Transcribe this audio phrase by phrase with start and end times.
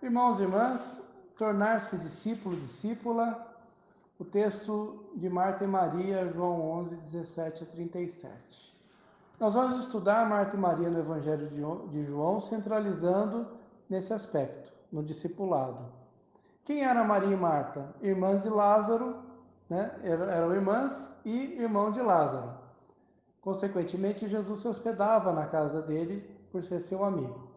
[0.00, 1.02] Irmãos e irmãs,
[1.36, 3.44] tornar-se discípulo, discípula,
[4.16, 8.32] o texto de Marta e Maria, João 11, 17 a 37.
[9.40, 11.48] Nós vamos estudar Marta e Maria no Evangelho
[11.88, 13.48] de João, centralizando
[13.90, 15.84] nesse aspecto, no discipulado.
[16.64, 17.92] Quem era Maria e Marta?
[18.00, 19.16] Irmãs de Lázaro,
[19.68, 19.98] né?
[20.04, 22.52] eram irmãs e irmão de Lázaro.
[23.40, 27.47] Consequentemente, Jesus se hospedava na casa dele por ser seu amigo.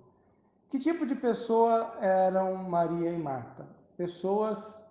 [0.71, 3.65] Que tipo de pessoa eram Maria e Marta?
[3.97, 4.81] Pessoas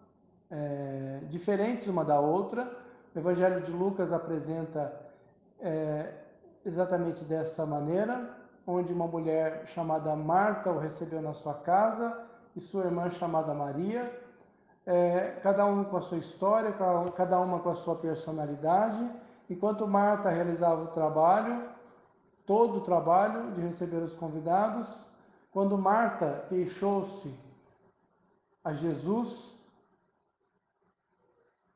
[0.50, 2.70] é, diferentes uma da outra.
[3.14, 4.94] O Evangelho de Lucas apresenta
[5.58, 6.12] é,
[6.66, 8.28] exatamente dessa maneira,
[8.66, 12.24] onde uma mulher chamada Marta o recebeu na sua casa
[12.54, 14.14] e sua irmã chamada Maria,
[14.84, 16.74] é, cada um com a sua história,
[17.16, 19.10] cada uma com a sua personalidade.
[19.48, 21.70] Enquanto Marta realizava o trabalho,
[22.44, 25.08] todo o trabalho de receber os convidados,
[25.50, 27.32] quando Marta queixou-se
[28.62, 29.52] a Jesus,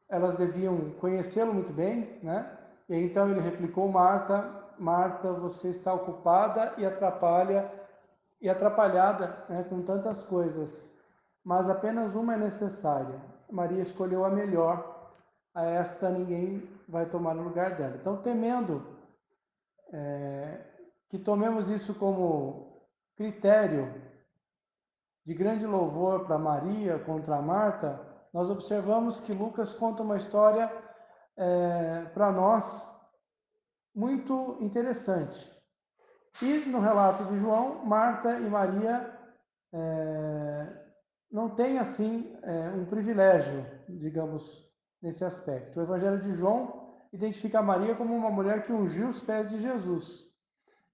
[0.08, 2.58] elas deviam conhecê-lo muito bem, né?
[2.88, 7.70] E então ele replicou: Marta, Marta, você está ocupada e atrapalha
[8.40, 10.92] e atrapalhada né, com tantas coisas,
[11.42, 13.20] mas apenas uma é necessária.
[13.50, 15.12] Maria escolheu a melhor,
[15.54, 17.96] a esta ninguém vai tomar o lugar dela.
[17.98, 18.84] Então, temendo
[19.92, 20.60] é,
[21.08, 22.73] que tomemos isso como
[23.16, 24.02] critério
[25.24, 28.00] de grande louvor para Maria contra Marta,
[28.32, 30.70] nós observamos que Lucas conta uma história
[31.36, 32.82] é, para nós
[33.94, 35.50] muito interessante.
[36.42, 39.16] E no relato de João, Marta e Maria
[39.72, 40.84] é,
[41.30, 44.68] não têm assim é, um privilégio, digamos,
[45.00, 45.78] nesse aspecto.
[45.78, 50.23] O Evangelho de João identifica Maria como uma mulher que ungiu os pés de Jesus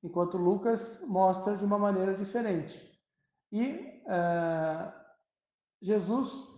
[0.02, 2.90] enquanto Lucas mostra de uma maneira diferente.
[3.52, 4.92] E é,
[5.82, 6.48] Jesus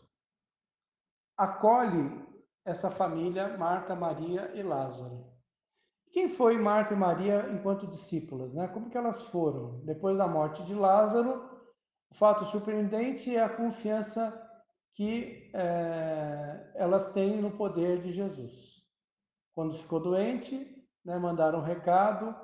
[1.37, 2.23] acolhe
[2.65, 5.33] essa família, Marta, Maria e Lázaro.
[6.13, 8.53] Quem foi Marta e Maria enquanto discípulas?
[8.53, 8.69] Né?
[8.69, 9.81] Como que elas foram?
[9.85, 11.51] Depois da morte de Lázaro,
[12.11, 14.39] o fato surpreendente é a confiança
[14.95, 18.83] que é, elas têm no poder de Jesus.
[19.55, 22.35] Quando ficou doente, né, mandaram um recado,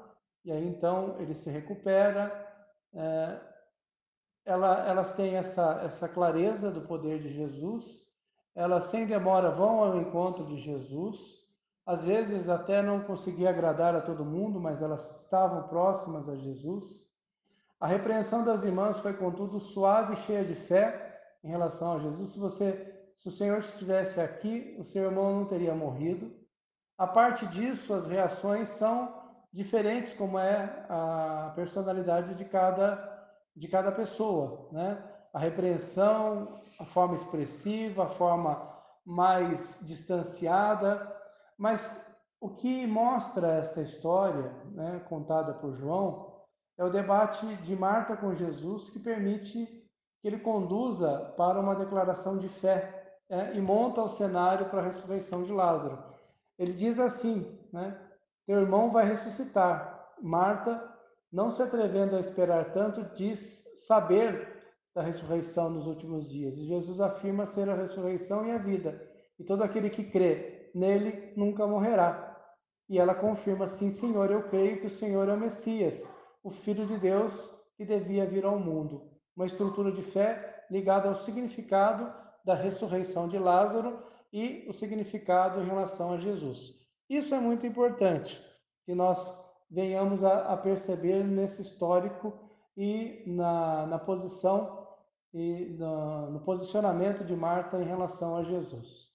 [0.48, 2.32] e aí então ele se recupera.
[2.94, 3.38] É,
[4.47, 8.03] ela, elas têm essa, essa clareza do poder de Jesus,
[8.54, 11.47] elas sem demora vão ao encontro de Jesus,
[11.84, 17.06] às vezes até não conseguia agradar a todo mundo, mas elas estavam próximas a Jesus.
[17.78, 22.31] A repreensão das irmãs foi, contudo, suave e cheia de fé em relação a Jesus.
[22.31, 26.34] Se você, se o Senhor estivesse aqui, o seu irmão não teria morrido.
[26.97, 29.18] A parte disso, as reações são
[29.58, 33.16] diferentes como é a personalidade de cada
[33.56, 35.02] de cada pessoa, né?
[35.34, 38.72] A repreensão, a forma expressiva, a forma
[39.04, 41.12] mais distanciada,
[41.58, 42.00] mas
[42.41, 46.44] o que mostra essa história, né, contada por João,
[46.78, 49.66] é o debate de Marta com Jesus que permite
[50.20, 54.84] que ele conduza para uma declaração de fé é, e monta o cenário para a
[54.84, 55.98] ressurreição de Lázaro.
[56.56, 58.07] Ele diz assim, né?
[58.48, 60.09] Teu irmão vai ressuscitar.
[60.22, 60.82] Marta,
[61.31, 66.56] não se atrevendo a esperar tanto, diz saber da ressurreição nos últimos dias.
[66.56, 69.06] E Jesus afirma ser a ressurreição e a vida.
[69.38, 72.34] E todo aquele que crê nele nunca morrerá.
[72.88, 76.08] E ela confirma: Sim, Senhor, eu creio que o Senhor é o Messias,
[76.42, 79.10] o Filho de Deus que devia vir ao mundo.
[79.37, 82.10] Uma estrutura de fé ligada ao significado
[82.47, 86.78] da ressurreição de Lázaro e o significado em relação a Jesus.
[87.08, 88.42] Isso é muito importante,
[88.84, 89.34] que nós
[89.70, 92.32] venhamos a, a perceber nesse histórico
[92.76, 94.86] e na, na posição
[95.32, 99.08] e no, no posicionamento de Marta em relação a Jesus.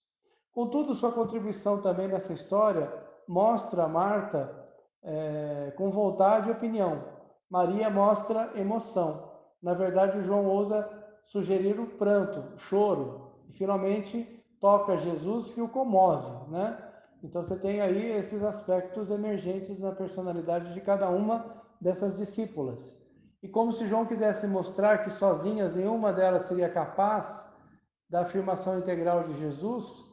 [0.52, 2.92] Contudo, sua contribuição também nessa história
[3.28, 4.64] mostra Marta
[5.02, 7.04] é, com vontade e opinião.
[7.50, 9.32] Maria mostra emoção.
[9.62, 10.90] Na verdade, João ousa
[11.26, 16.93] sugerir o pranto, o choro, e finalmente toca Jesus que o comove, né?
[17.24, 23.02] Então você tem aí esses aspectos emergentes na personalidade de cada uma dessas discípulas.
[23.42, 27.50] E como se João quisesse mostrar que sozinhas nenhuma delas seria capaz
[28.10, 30.04] da afirmação integral de Jesus,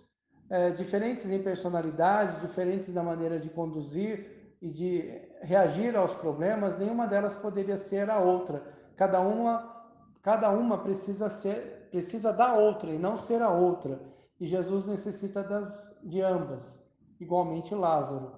[0.48, 5.10] é, diferentes em personalidade, diferentes na maneira de conduzir e de
[5.42, 8.62] reagir aos problemas, nenhuma delas poderia ser a outra.
[8.96, 9.84] Cada uma,
[10.22, 14.00] cada uma precisa ser, precisa da outra e não ser a outra.
[14.40, 16.89] E Jesus necessita das de ambas
[17.20, 18.32] igualmente Lázaro.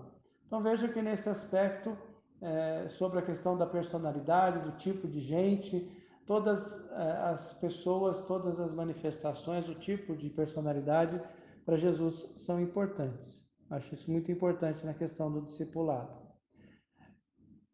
[0.47, 1.97] Então veja que nesse aspecto,
[2.41, 5.91] é, sobre a questão da personalidade, do tipo de gente,
[6.27, 11.21] todas eh, as pessoas, todas as manifestações, o tipo de personalidade
[11.65, 13.45] para Jesus são importantes.
[13.71, 16.11] Acho isso muito importante na questão do discipulado.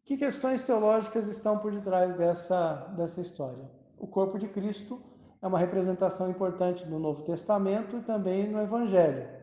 [0.05, 3.69] Que questões teológicas estão por detrás dessa, dessa história?
[3.97, 5.01] O corpo de Cristo
[5.41, 9.38] é uma representação importante no Novo Testamento e também no Evangelho.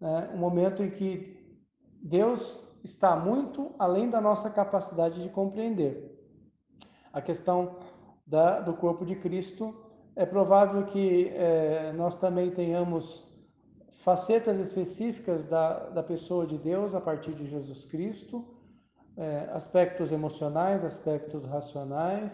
[0.00, 0.30] Né?
[0.34, 1.36] Um momento em que
[2.02, 6.16] Deus está muito além da nossa capacidade de compreender.
[7.12, 7.76] A questão
[8.26, 9.74] da, do corpo de Cristo
[10.14, 13.26] é provável que é, nós também tenhamos
[13.98, 18.44] facetas específicas da, da pessoa de Deus a partir de Jesus Cristo,
[19.16, 22.32] é, aspectos emocionais, aspectos racionais,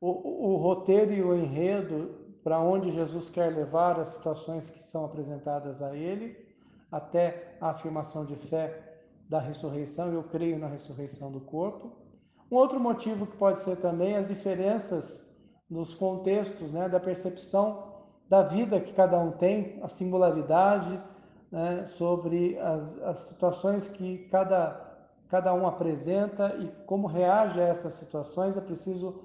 [0.00, 5.04] o, o, roteiro e o enredo para onde Jesus quer levar as situações que são
[5.04, 6.47] apresentadas a ele,
[6.90, 8.98] até a afirmação de fé
[9.28, 11.92] da ressurreição, eu creio na ressurreição do corpo.
[12.50, 15.22] Um outro motivo que pode ser também as diferenças
[15.68, 17.88] nos contextos, né, da percepção
[18.28, 21.00] da vida que cada um tem, a singularidade,
[21.50, 24.98] né, sobre as, as situações que cada,
[25.28, 28.56] cada um apresenta e como reage a essas situações.
[28.56, 29.22] É preciso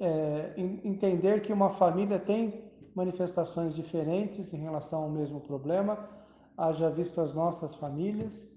[0.00, 2.64] é, entender que uma família tem
[2.94, 6.08] manifestações diferentes em relação ao mesmo problema,
[6.56, 8.48] haja visto as nossas famílias.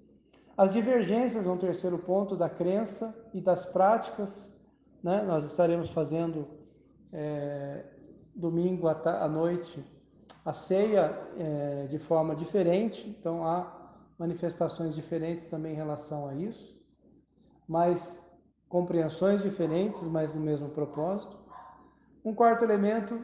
[0.58, 4.48] As divergências, um terceiro ponto, da crença e das práticas,
[5.04, 5.24] né?
[5.24, 6.48] nós estaremos fazendo
[7.12, 7.86] é,
[8.36, 9.84] domingo à, noite
[10.46, 13.72] a ceia é, de forma diferente, então há
[14.18, 16.78] manifestações diferentes também em relação a isso,
[17.68, 18.20] mas
[18.68, 21.38] compreensões diferentes, mas no mesmo propósito.
[22.24, 23.20] Um quarto elemento,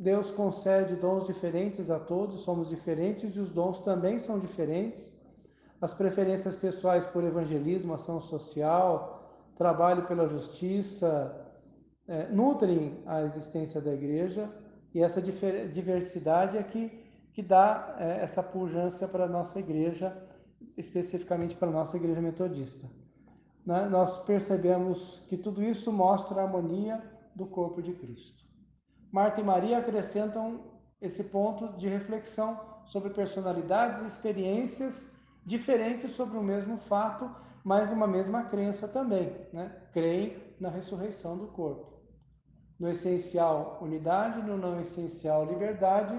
[0.00, 5.12] Deus concede dons diferentes a todos, somos diferentes e os dons também são diferentes.
[5.78, 11.36] As preferências pessoais por evangelismo, ação social, trabalho pela justiça,
[12.08, 14.48] é, nutrem a existência da igreja
[14.94, 17.04] e essa diversidade é que,
[17.34, 20.16] que dá é, essa pujança para a nossa igreja,
[20.78, 22.88] especificamente para a nossa igreja metodista.
[23.66, 23.86] Né?
[23.90, 27.02] Nós percebemos que tudo isso mostra a harmonia
[27.34, 28.49] do corpo de Cristo.
[29.12, 30.60] Marta e Maria acrescentam
[31.00, 35.12] esse ponto de reflexão sobre personalidades e experiências
[35.44, 37.30] diferentes sobre o mesmo fato,
[37.64, 39.74] mas uma mesma crença também, né?
[39.92, 41.90] Creem na ressurreição do corpo
[42.80, 46.18] no essencial unidade, no não essencial liberdade,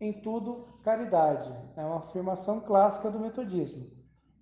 [0.00, 1.52] em tudo caridade.
[1.76, 3.90] É uma afirmação clássica do metodismo.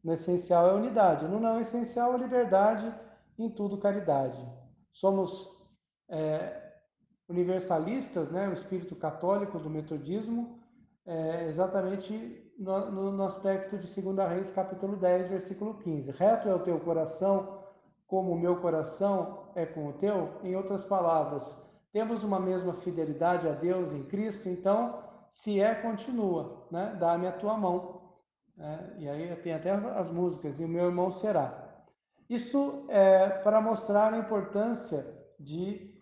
[0.04, 2.94] No essencial é unidade, no não essencial é liberdade,
[3.38, 4.38] em tudo caridade.
[4.92, 5.48] Somos
[6.10, 6.63] é,
[7.28, 10.58] universalistas, né, o espírito católico do metodismo,
[11.06, 16.10] é, exatamente no, no, aspecto de 2 Reis, capítulo 10, versículo 15.
[16.12, 17.62] Reto é o teu coração,
[18.06, 20.40] como o meu coração é com o teu?
[20.42, 21.62] Em outras palavras,
[21.92, 26.96] temos uma mesma fidelidade a Deus em Cristo, então, se é, continua, né?
[26.98, 28.02] Dá-me a tua mão.
[28.58, 31.64] É, e aí tem até as músicas, e o meu irmão será.
[32.28, 35.06] Isso é para mostrar a importância
[35.38, 35.93] de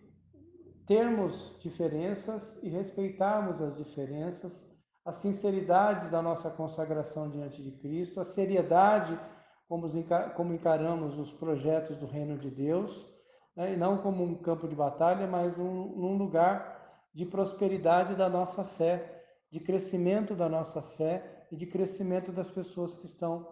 [0.93, 4.63] termos diferenças e respeitarmos as diferenças,
[5.03, 9.19] a sinceridade da nossa consagração diante de Cristo, a seriedade
[9.67, 13.11] como encaramos os projetos do reino de Deus,
[13.55, 13.73] né?
[13.73, 18.63] e não como um campo de batalha, mas um, um lugar de prosperidade da nossa
[18.63, 23.47] fé, de crescimento da nossa fé e de crescimento das pessoas que estão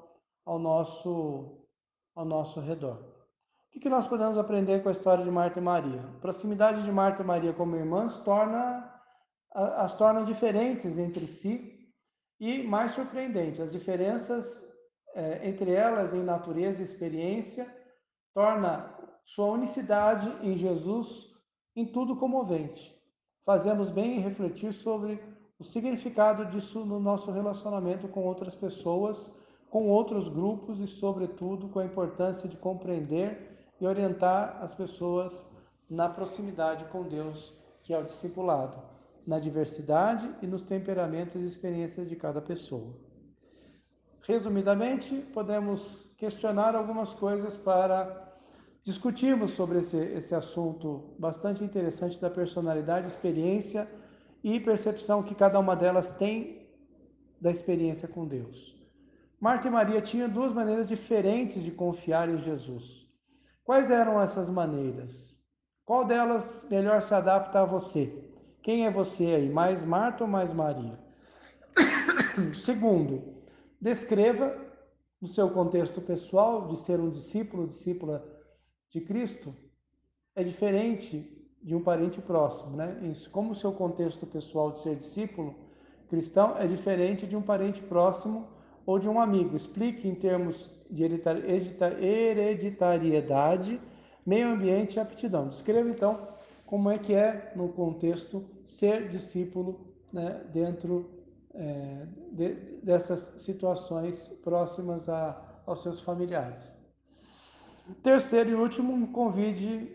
[0.46, 1.66] ao nosso,
[2.16, 3.21] ao nosso redor.
[3.74, 6.02] O que, nós podemos aprender com a história de Marta e Maria?
[6.02, 8.94] A proximidade de Marta e Maria como irmãs torna
[9.54, 11.90] as torna diferentes entre si
[12.40, 14.62] e mais surpreendente, as diferenças
[15.16, 17.74] é, entre elas em natureza e experiência,
[18.34, 18.94] torna
[19.26, 21.32] sua unicidade em Jesus
[21.76, 22.94] em tudo comovente.
[23.46, 25.22] Fazemos bem em refletir sobre
[25.58, 29.34] o significado disso no nosso relacionamento com outras pessoas,
[29.70, 33.51] com outros grupos e, sobretudo, com a importância de compreender
[33.82, 35.46] e orientar as pessoas
[35.90, 38.78] na proximidade com Deus, que é o discipulado,
[39.26, 42.94] na diversidade e nos temperamentos e experiências de cada pessoa.
[44.22, 48.32] Resumidamente, podemos questionar algumas coisas para
[48.84, 53.90] discutirmos sobre esse, esse assunto bastante interessante da personalidade, experiência
[54.44, 56.68] e percepção que cada uma delas tem
[57.40, 58.80] da experiência com Deus.
[59.40, 63.01] Marta e Maria tinham duas maneiras diferentes de confiar em Jesus.
[63.72, 65.40] Quais eram essas maneiras?
[65.86, 68.14] Qual delas melhor se adapta a você?
[68.62, 71.00] Quem é você aí, mais Marta ou mais Maria?
[72.54, 73.24] Segundo,
[73.80, 74.54] descreva
[75.22, 78.22] no seu contexto pessoal de ser um discípulo, discípula
[78.90, 79.56] de Cristo,
[80.36, 83.16] é diferente de um parente próximo, né?
[83.32, 85.56] Como o seu contexto pessoal de ser discípulo
[86.10, 88.50] cristão é diferente de um parente próximo
[88.86, 89.56] ou de um amigo.
[89.56, 91.04] Explique em termos de
[92.02, 93.80] hereditariedade,
[94.26, 95.48] meio ambiente e aptidão.
[95.48, 96.28] Descreva então
[96.66, 99.80] como é que é no contexto ser discípulo
[100.12, 101.10] né, dentro
[101.54, 106.74] é, de, dessas situações próximas a, aos seus familiares.
[108.04, 109.92] Terceiro e último, convide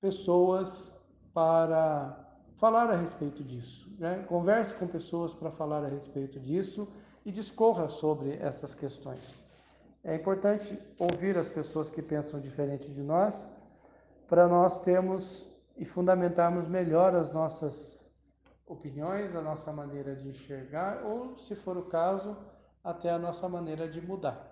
[0.00, 0.92] pessoas
[1.32, 3.90] para falar a respeito disso.
[3.98, 4.24] Né?
[4.28, 6.86] Converse com pessoas para falar a respeito disso
[7.24, 9.39] e discorra sobre essas questões.
[10.02, 13.46] É importante ouvir as pessoas que pensam diferente de nós
[14.26, 18.00] para nós termos e fundamentarmos melhor as nossas
[18.66, 22.36] opiniões, a nossa maneira de enxergar ou, se for o caso,
[22.82, 24.50] até a nossa maneira de mudar.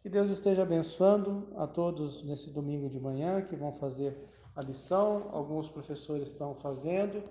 [0.00, 4.16] Que Deus esteja abençoando a todos nesse domingo de manhã que vão fazer
[4.56, 7.22] a lição, alguns professores estão fazendo,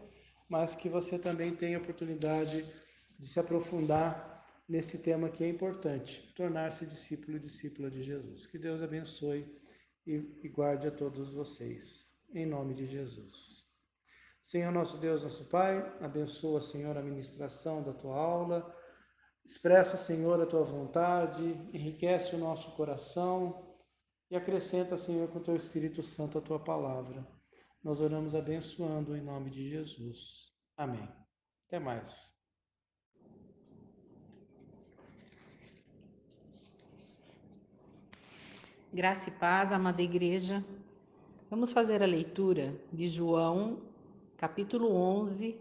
[0.50, 2.64] mas que você também tenha oportunidade
[3.18, 4.29] de se aprofundar
[4.70, 8.46] nesse tema que é importante, tornar-se discípulo e discípula de Jesus.
[8.46, 9.52] Que Deus abençoe
[10.06, 13.68] e, guarde a todos vocês, em nome de Jesus.
[14.44, 18.76] Senhor nosso Deus, nosso Pai, abençoa, Senhor, a ministração da tua aula,
[19.44, 23.76] expressa, Senhor, a tua vontade, enriquece o nosso coração
[24.30, 27.28] e acrescenta, Senhor, com o teu Espírito Santo a tua palavra.
[27.84, 30.54] Nós oramos abençoando em nome de Jesus.
[30.78, 31.10] Amém.
[31.68, 32.39] Até mais.
[38.92, 40.66] Graça e paz, amada igreja.
[41.48, 43.78] Vamos fazer a leitura de João,
[44.36, 45.56] capítulo 11,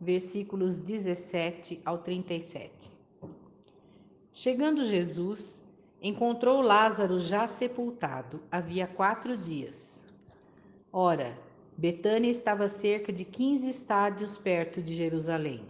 [0.00, 2.70] versículos 17 ao 37.
[4.32, 5.60] Chegando Jesus,
[6.00, 10.00] encontrou Lázaro já sepultado, havia quatro dias.
[10.92, 11.36] Ora,
[11.76, 15.64] Betânia estava cerca de 15 estádios perto de Jerusalém.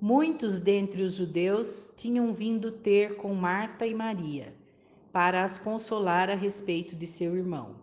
[0.00, 4.61] Muitos dentre os judeus tinham vindo ter com Marta e Maria
[5.12, 7.76] para as consolar a respeito de seu irmão.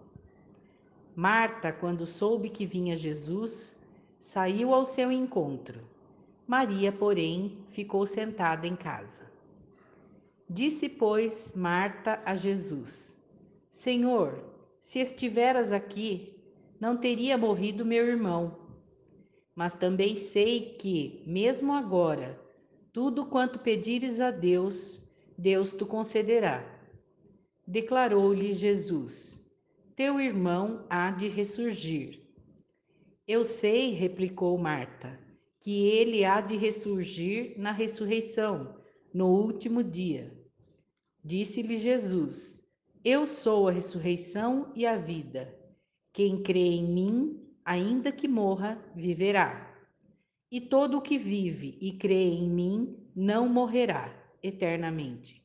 [1.15, 3.77] Marta, quando soube que vinha Jesus,
[4.19, 5.79] saiu ao seu encontro.
[6.47, 9.29] Maria, porém, ficou sentada em casa.
[10.49, 13.15] Disse, pois, Marta a Jesus:
[13.69, 14.43] Senhor,
[14.81, 16.35] se estiveras aqui,
[16.79, 18.57] não teria morrido meu irmão.
[19.53, 22.39] Mas também sei que, mesmo agora,
[22.93, 25.07] tudo quanto pedires a Deus,
[25.37, 26.78] Deus te concederá.
[27.69, 29.47] Declarou-lhe Jesus:
[29.95, 32.19] Teu irmão há de ressurgir.
[33.27, 35.19] Eu sei, replicou Marta,
[35.59, 38.75] que ele há de ressurgir na ressurreição,
[39.13, 40.35] no último dia.
[41.23, 42.67] Disse-lhe Jesus:
[43.05, 45.55] Eu sou a ressurreição e a vida.
[46.11, 49.79] Quem crê em mim, ainda que morra, viverá.
[50.51, 54.11] E todo o que vive e crê em mim não morrerá
[54.41, 55.39] eternamente.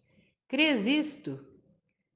[0.49, 1.52] Crês isto?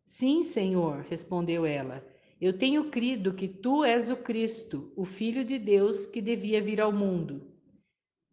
[0.09, 2.03] Sim, Senhor, respondeu ela.
[2.41, 6.81] Eu tenho crido que tu és o Cristo, o Filho de Deus que devia vir
[6.81, 7.53] ao mundo.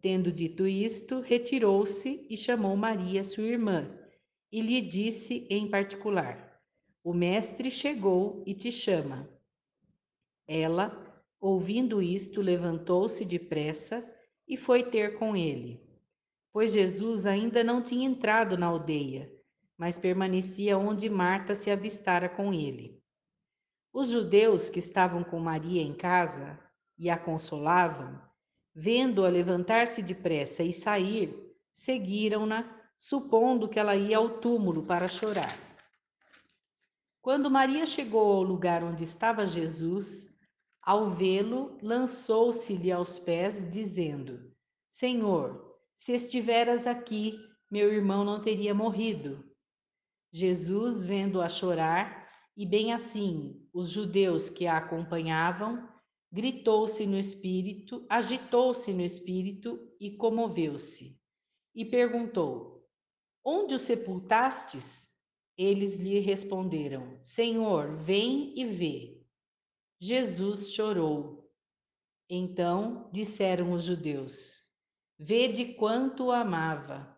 [0.01, 3.93] Tendo dito isto, retirou-se e chamou Maria, sua irmã,
[4.49, 6.61] e lhe disse em particular:
[7.03, 9.29] O Mestre chegou e te chama.
[10.47, 14.01] Ela, ouvindo isto, levantou-se depressa
[14.47, 15.81] e foi ter com ele.
[16.53, 19.34] Pois Jesus ainda não tinha entrado na aldeia
[19.77, 23.01] mas permanecia onde Marta se avistara com ele.
[23.91, 26.59] Os judeus que estavam com Maria em casa
[26.97, 28.21] e a consolavam,
[28.73, 31.33] vendo-a levantar-se depressa e sair,
[31.73, 35.53] seguiram-na, supondo que ela ia ao túmulo para chorar.
[37.21, 40.33] Quando Maria chegou ao lugar onde estava Jesus,
[40.81, 44.51] ao vê-lo, lançou-se-lhe aos pés, dizendo:
[44.87, 47.39] Senhor, se estiveras aqui,
[47.71, 49.43] meu irmão não teria morrido.
[50.35, 52.27] Jesus, vendo-a chorar,
[52.57, 55.87] e bem assim os judeus que a acompanhavam,
[56.29, 61.17] gritou-se no espírito, agitou-se no espírito e comoveu-se.
[61.73, 62.85] E perguntou:
[63.45, 65.09] Onde o sepultastes?
[65.57, 69.25] Eles lhe responderam: Senhor, vem e vê.
[70.01, 71.49] Jesus chorou.
[72.29, 74.65] Então disseram os judeus:
[75.17, 77.17] Vede quanto o amava.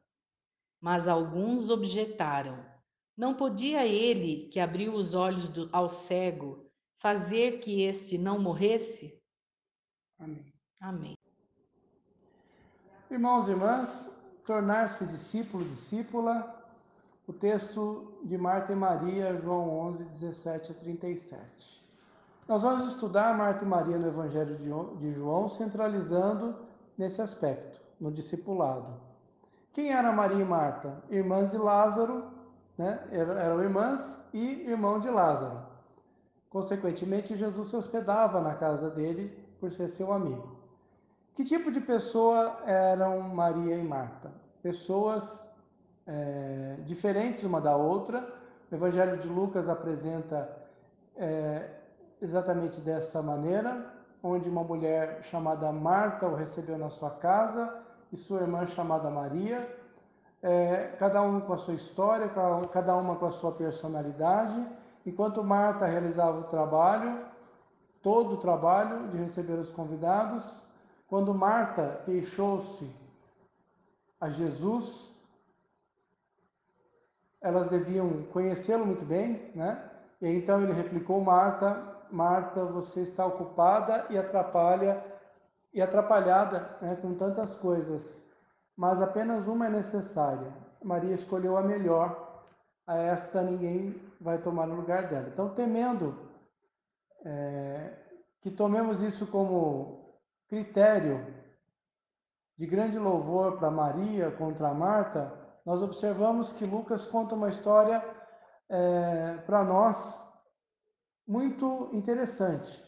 [0.80, 2.77] Mas alguns objetaram:
[3.18, 6.70] não podia ele, que abriu os olhos do, ao cego,
[7.00, 9.20] fazer que este não morresse?
[10.20, 10.54] Amém.
[10.80, 11.18] Amém.
[13.10, 16.56] Irmãos e irmãs, tornar-se discípulo, discípula,
[17.26, 21.84] o texto de Marta e Maria, João 11, 17 a 37.
[22.48, 24.58] Nós vamos estudar Marta e Maria no Evangelho
[24.98, 26.56] de João, centralizando
[26.98, 28.94] nesse aspecto, no discipulado.
[29.74, 31.04] Quem era Maria e Marta?
[31.10, 32.37] Irmãs de Lázaro,
[32.78, 33.00] né?
[33.12, 35.60] eram irmãs e irmão de Lázaro.
[36.50, 40.58] Consequentemente, Jesus se hospedava na casa dele por ser seu amigo.
[41.34, 44.32] Que tipo de pessoa eram Maria e Marta?
[44.62, 45.46] Pessoas
[46.06, 48.28] é, diferentes uma da outra.
[48.72, 50.50] O Evangelho de Lucas apresenta
[51.16, 51.70] é,
[52.22, 53.86] exatamente dessa maneira,
[54.24, 57.82] onde uma mulher chamada Marta o recebeu na sua casa
[58.12, 59.77] e sua irmã chamada Maria,
[60.48, 62.32] é, cada um com a sua história,
[62.72, 64.66] cada uma com a sua personalidade.
[65.06, 67.26] Enquanto Marta realizava o trabalho,
[68.02, 70.64] todo o trabalho de receber os convidados,
[71.08, 72.90] quando Marta queixou-se
[74.22, 75.10] a Jesus,
[77.42, 79.84] elas deviam conhecê-lo muito bem, né?
[80.22, 85.04] E então ele replicou: Marta, Marta, você está ocupada e atrapalha
[85.74, 88.26] e atrapalhada né, com tantas coisas,
[88.78, 90.54] mas apenas uma é necessária.
[90.84, 92.46] Maria escolheu a melhor,
[92.86, 95.30] a esta ninguém vai tomar o lugar dela.
[95.34, 96.16] Então, temendo
[97.26, 97.94] é,
[98.42, 101.26] que tomemos isso como critério
[102.58, 105.34] de grande louvor para Maria contra Marta,
[105.66, 108.04] nós observamos que Lucas conta uma história
[108.70, 110.16] é, para nós
[111.28, 112.84] muito interessante.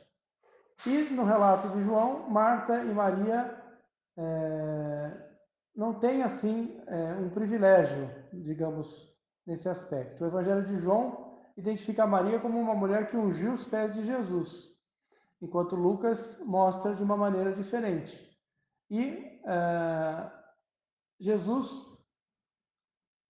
[0.86, 3.62] E no relato de João, Marta e Maria
[4.18, 5.29] é,
[5.80, 9.10] não têm assim é, um privilégio, digamos,
[9.48, 10.22] nesse aspecto.
[10.22, 14.68] O Evangelho de João identifica Maria como uma mulher que ungiu os pés de Jesus,
[15.42, 18.14] enquanto Lucas mostra de uma maneira diferente.
[18.92, 20.32] E é,
[21.18, 21.72] Jesus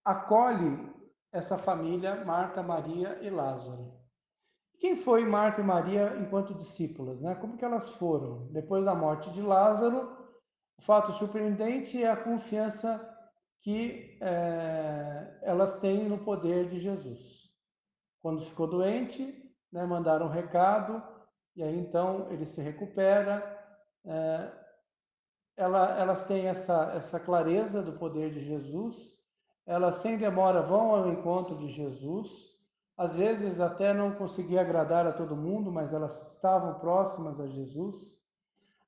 [0.04, 0.92] acolhe
[1.32, 3.92] essa família, Marta, Maria e Lázaro.
[4.80, 7.20] Quem foi Marta e Maria enquanto discípulas?
[7.20, 7.36] Né?
[7.36, 8.48] Como que elas foram?
[8.50, 10.19] Depois da morte de Lázaro,
[10.80, 13.06] o fato surpreendente é a confiança
[13.60, 17.50] que é, elas têm no poder de Jesus.
[18.22, 19.22] Quando ficou doente,
[19.70, 21.02] né, mandaram um recado,
[21.54, 23.44] e aí então ele se recupera.
[24.06, 24.50] É,
[25.54, 29.12] ela, elas têm essa, essa clareza do poder de Jesus,
[29.66, 32.58] elas sem demora vão ao encontro de Jesus,
[32.96, 38.18] às vezes até não conseguia agradar a todo mundo, mas elas estavam próximas a Jesus.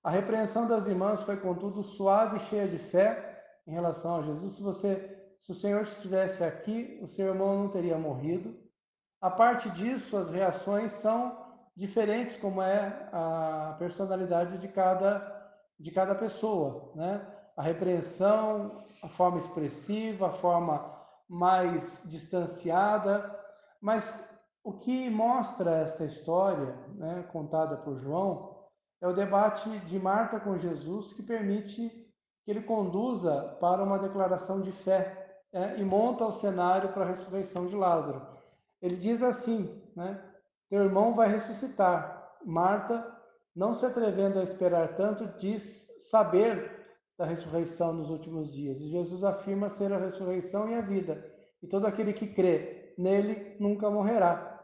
[0.02, 4.54] A repreensão das irmãs foi, contudo, suave e cheia de fé em relação a Jesus.
[4.54, 8.56] Se você, se o Senhor estivesse aqui, o seu irmão não teria morrido.
[9.20, 11.36] A parte disso, as reações são
[11.76, 15.40] diferentes, como é a personalidade de cada
[15.78, 17.26] de cada pessoa, né?
[17.56, 20.96] A repreensão, a forma expressiva, a forma
[21.28, 23.36] mais distanciada,
[23.80, 24.24] mas
[24.62, 28.51] o que mostra essa história, né, contada por João,
[29.02, 31.88] é o debate de Marta com Jesus que permite
[32.44, 37.08] que ele conduza para uma declaração de fé é, e monta o cenário para a
[37.08, 38.24] ressurreição de Lázaro.
[38.80, 40.22] Ele diz assim, né,
[40.70, 42.30] teu irmão vai ressuscitar.
[42.44, 43.04] Marta,
[43.54, 46.80] não se atrevendo a esperar tanto, diz saber
[47.18, 48.80] da ressurreição nos últimos dias.
[48.80, 51.28] E Jesus afirma ser a ressurreição e a vida.
[51.60, 54.60] E todo aquele que crê nele nunca morrerá.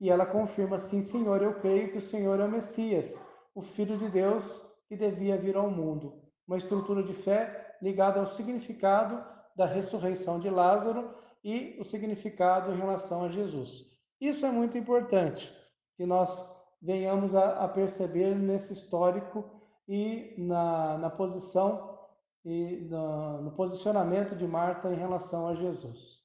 [0.00, 3.14] E ela confirma: Sim, Senhor, eu creio que o Senhor é o Messias,
[3.54, 6.22] o Filho de Deus que devia vir ao mundo.
[6.46, 9.24] Uma estrutura de fé ligada ao significado
[9.56, 13.86] da ressurreição de Lázaro e o significado em relação a Jesus.
[14.20, 15.54] Isso é muito importante
[15.96, 16.48] que nós
[16.80, 19.44] venhamos a, a perceber nesse histórico
[19.88, 21.98] e na, na posição
[22.44, 26.20] e no, no posicionamento de Marta em relação a Jesus.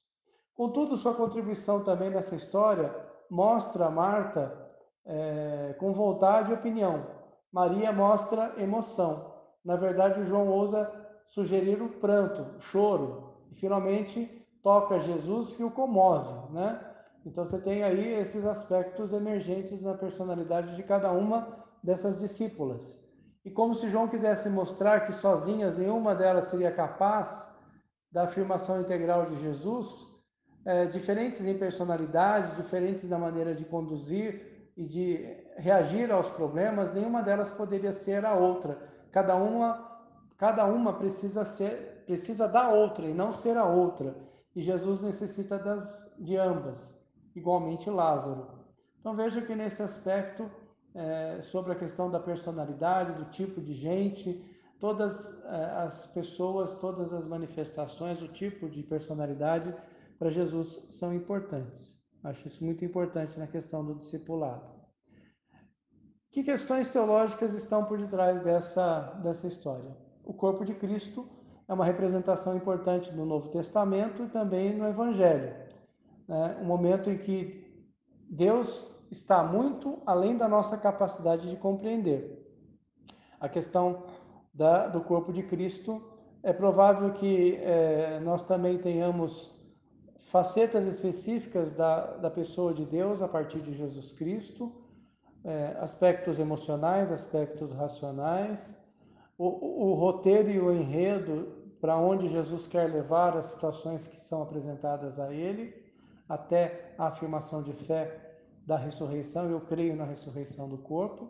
[0.54, 2.94] Contudo, sua contribuição também nessa história
[3.30, 4.65] mostra Marta
[5.06, 7.06] é, com vontade e opinião.
[7.52, 9.32] Maria mostra emoção.
[9.64, 10.90] Na verdade, João ousa
[11.28, 16.80] sugerir o pranto, o choro, e finalmente toca Jesus que o comove, né?
[17.24, 23.02] Então você tem aí esses aspectos emergentes na personalidade de cada uma dessas discípulas.
[23.44, 27.48] E como se João quisesse mostrar que sozinhas nenhuma delas seria capaz
[28.12, 30.06] da afirmação integral de Jesus,
[30.64, 37.22] é, diferentes em personalidade, diferentes na maneira de conduzir e de reagir aos problemas, nenhuma
[37.22, 38.78] delas poderia ser a outra.
[39.10, 40.00] Cada uma,
[40.36, 44.14] cada uma precisa ser, precisa da outra e não ser a outra.
[44.54, 46.98] E Jesus necessita das de ambas,
[47.34, 48.48] igualmente Lázaro.
[49.00, 50.50] Então veja que nesse aspecto
[50.94, 54.44] é, sobre a questão da personalidade, do tipo de gente,
[54.78, 59.74] todas é, as pessoas, todas as manifestações, o tipo de personalidade
[60.18, 61.95] para Jesus são importantes.
[62.26, 64.64] Acho isso muito importante na questão do discipulado.
[66.32, 69.96] Que questões teológicas estão por detrás dessa, dessa história?
[70.24, 71.28] O corpo de Cristo
[71.68, 75.54] é uma representação importante no Novo Testamento e também no Evangelho.
[76.26, 76.58] Né?
[76.60, 77.64] Um momento em que
[78.28, 82.44] Deus está muito além da nossa capacidade de compreender.
[83.38, 84.02] A questão
[84.52, 86.02] da, do corpo de Cristo
[86.42, 89.55] é provável que é, nós também tenhamos
[90.26, 94.72] facetas específicas da, da pessoa de Deus a partir de Jesus Cristo,
[95.44, 98.58] é, aspectos emocionais, aspectos racionais,
[99.38, 101.48] o, o, roteiro e o enredo
[101.80, 105.74] para onde Jesus quer levar as situações que são apresentadas a ele,
[106.28, 111.28] até a afirmação de fé da ressurreição, eu creio na ressurreição do corpo.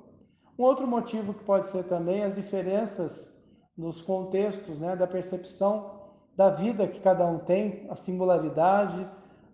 [0.59, 3.31] Um outro motivo que pode ser também as diferenças
[3.77, 5.96] nos contextos, né, da percepção
[6.37, 9.09] da vida que cada um tem, a singularidade,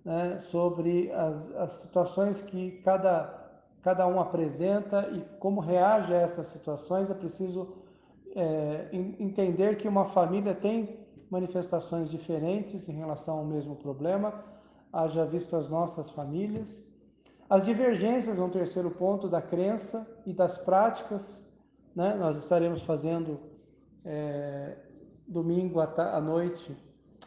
[0.04, 3.32] né, sobre as, as situações que cada,
[3.82, 7.08] cada um apresenta e como reage a essas situações.
[7.08, 7.72] É preciso
[8.34, 10.98] é, entender que uma família tem
[11.30, 14.44] manifestações diferentes em relação ao mesmo problema,
[14.92, 16.84] haja visto as nossas famílias.
[17.48, 21.40] As divergências, um terceiro ponto, da crença e das práticas.
[21.94, 22.14] Né?
[22.14, 23.38] Nós estaremos fazendo
[24.04, 24.76] é,
[25.32, 26.76] domingo à, noite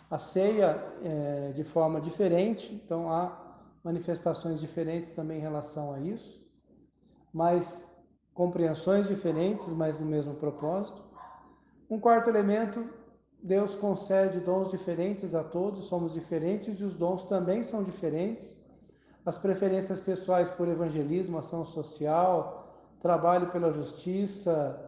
[0.09, 3.37] a ceia é, de forma diferente, então há
[3.83, 6.41] manifestações diferentes também em relação a isso,
[7.33, 7.85] mas
[8.33, 11.03] compreensões diferentes, mas no mesmo propósito.
[11.89, 12.87] Um quarto elemento,
[13.41, 18.57] Deus concede dons diferentes a todos, somos diferentes e os dons também são diferentes
[19.25, 24.84] as preferências pessoais por evangelismo, ação social, trabalho pela justiça,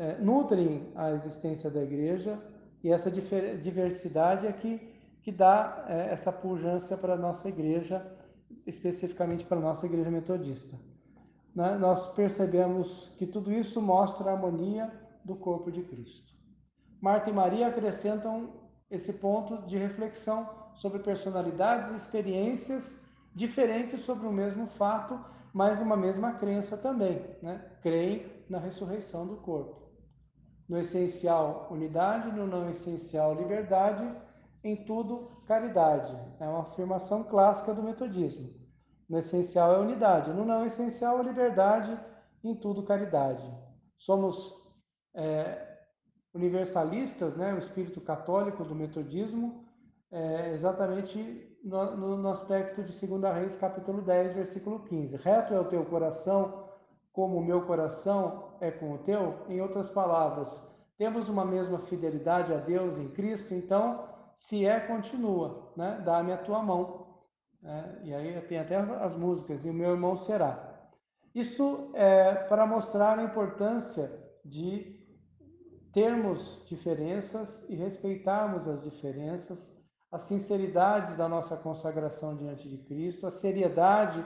[0.00, 2.38] é, nutrem a existência da igreja
[2.82, 4.78] e essa diversidade é que,
[5.20, 8.10] que dá é, essa pujança para a nossa igreja,
[8.66, 10.74] especificamente para a nossa igreja metodista.
[11.54, 11.76] Né?
[11.76, 14.90] Nós percebemos que tudo isso mostra a harmonia
[15.22, 16.32] do corpo de Cristo.
[16.98, 18.54] Marta e Maria acrescentam
[18.90, 22.98] esse ponto de reflexão sobre personalidades e experiências
[23.34, 25.20] diferentes sobre o mesmo fato,
[25.52, 27.62] mas uma mesma crença também, né?
[27.82, 29.89] Creem na ressurreição do corpo.
[30.70, 34.08] No essencial, unidade, no não essencial, liberdade,
[34.62, 36.16] em tudo, caridade.
[36.38, 38.54] É uma afirmação clássica do metodismo.
[39.08, 41.98] No essencial é unidade, no não essencial é liberdade,
[42.44, 43.42] em tudo, caridade.
[43.98, 44.54] Somos
[45.12, 45.76] é,
[46.32, 47.52] universalistas, né?
[47.52, 49.64] o espírito católico do metodismo,
[50.12, 55.16] é exatamente no, no, aspecto de 2 Reis, capítulo 10, versículo 15.
[55.16, 56.69] Reto é o teu coração,
[57.12, 59.44] como o meu coração é com o teu.
[59.48, 65.72] Em outras palavras, temos uma mesma fidelidade a Deus em Cristo, então, se é, continua,
[65.76, 66.00] né?
[66.04, 67.06] Dá-me a tua mão.
[67.62, 70.70] É, e aí tem até as músicas, e o meu irmão será.
[71.34, 74.10] Isso é para mostrar a importância
[74.44, 74.98] de
[75.92, 79.78] termos diferenças e respeitarmos as diferenças
[80.10, 84.24] a sinceridade da nossa consagração diante de Cristo, a seriedade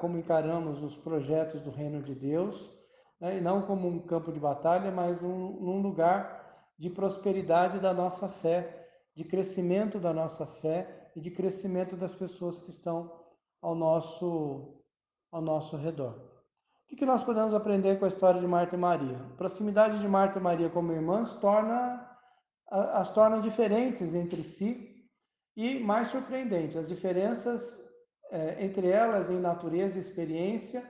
[0.00, 2.70] como encaramos os projetos do reino de Deus,
[3.20, 3.38] né?
[3.38, 6.38] e não como um campo de batalha, mas um, um lugar
[6.78, 12.58] de prosperidade da nossa fé, de crescimento da nossa fé e de crescimento das pessoas
[12.58, 13.12] que estão
[13.60, 14.82] ao nosso,
[15.32, 16.14] ao nosso redor.
[16.90, 19.18] O que nós podemos aprender com a história de Marta e Maria?
[19.18, 22.06] A proximidade de Marta e Maria como irmãs torna
[22.70, 24.94] as torna diferentes entre si
[25.56, 27.76] e mais surpreendente, as diferenças
[28.30, 30.84] é, entre elas em natureza e experiência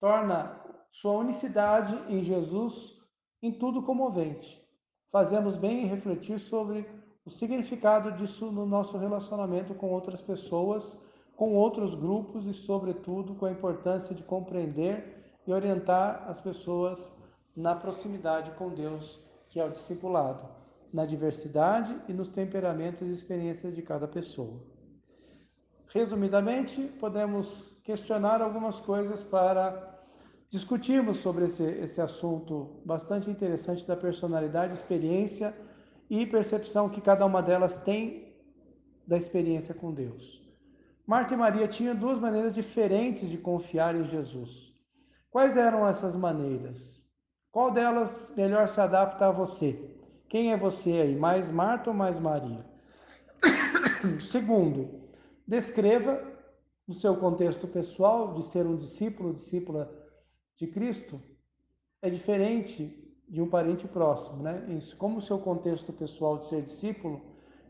[0.00, 0.60] torna
[0.90, 2.96] sua unicidade em Jesus
[3.42, 4.60] em tudo comovente.
[5.10, 6.88] Fazemos bem em refletir sobre
[7.24, 11.00] o significado disso no nosso relacionamento com outras pessoas,
[11.36, 17.12] com outros grupos e, sobretudo, com a importância de compreender e orientar as pessoas
[17.56, 20.58] na proximidade com Deus, que é o discipulado
[20.92, 24.58] na diversidade e nos temperamentos e experiências de cada pessoa.
[25.88, 29.98] Resumidamente, podemos questionar algumas coisas para
[30.50, 35.54] discutirmos sobre esse, esse assunto bastante interessante da personalidade, experiência
[36.10, 38.34] e percepção que cada uma delas tem
[39.06, 40.42] da experiência com Deus.
[41.06, 44.74] Marta e Maria tinham duas maneiras diferentes de confiar em Jesus.
[45.30, 47.02] Quais eram essas maneiras?
[47.50, 49.96] Qual delas melhor se adapta a você?
[50.28, 52.62] Quem é você aí, mais Marta ou mais Maria?
[54.20, 54.97] Segundo,
[55.48, 56.22] descreva
[56.86, 59.90] no seu contexto pessoal de ser um discípulo, discípula
[60.56, 61.18] de Cristo,
[62.02, 64.62] é diferente de um parente próximo, né?
[64.98, 67.20] Como o seu contexto pessoal de ser discípulo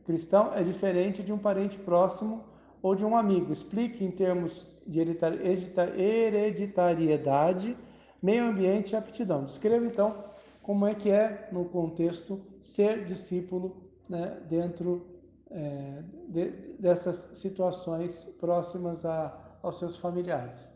[0.04, 2.44] cristão é diferente de um parente próximo
[2.82, 3.52] ou de um amigo.
[3.52, 7.76] Explique em termos de hereditariedade
[8.20, 9.44] Meio ambiente e aptidão.
[9.44, 10.24] Descreva então
[10.60, 13.76] como é que é no contexto ser discípulo
[14.08, 15.17] né, dentro
[15.50, 20.70] é, de, dessas situações próximas a, aos seus familiares.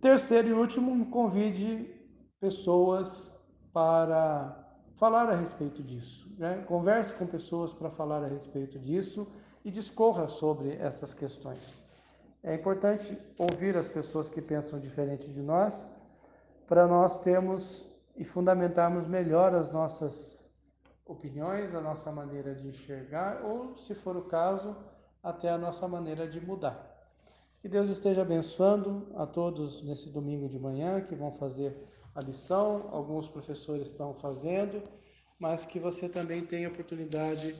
[0.00, 1.92] Terceiro e último, convide
[2.40, 3.30] pessoas
[3.72, 4.56] para
[4.96, 6.28] falar a respeito disso.
[6.38, 6.62] Né?
[6.66, 9.26] Converse com pessoas para falar a respeito disso
[9.64, 11.74] e discorra sobre essas questões.
[12.42, 15.86] É importante ouvir as pessoas que pensam diferente de nós,
[16.66, 17.84] para nós termos
[18.16, 20.39] e fundamentarmos melhor as nossas
[21.10, 24.76] opiniões, a nossa maneira de enxergar, ou, se for o caso,
[25.22, 26.88] até a nossa maneira de mudar.
[27.60, 31.76] Que Deus esteja abençoando a todos nesse domingo de manhã que vão fazer
[32.14, 34.82] a lição, alguns professores estão fazendo,
[35.38, 37.54] mas que você também tenha oportunidade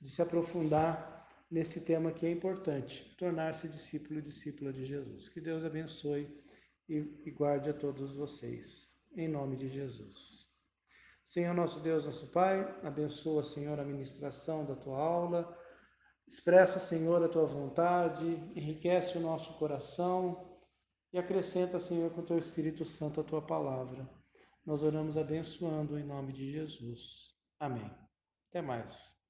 [0.00, 5.28] de se aprofundar nesse tema que é importante, tornar-se discípulo e discípula de Jesus.
[5.28, 6.26] Que Deus abençoe
[6.88, 10.41] e, guarde a todos vocês, em nome de Jesus.
[11.32, 15.58] Senhor nosso Deus, nosso Pai, abençoa, Senhor, a ministração da tua aula,
[16.28, 20.60] expressa, Senhor, a tua vontade, enriquece o nosso coração
[21.10, 24.06] e acrescenta, Senhor, com o teu Espírito Santo a tua palavra.
[24.66, 27.00] Nós oramos abençoando em nome de Jesus.
[27.58, 27.90] Amém.
[28.50, 29.21] Até mais.